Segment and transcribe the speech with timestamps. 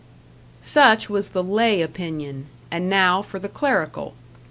[0.63, 4.15] Such was the lay opinion; and now for the clerical.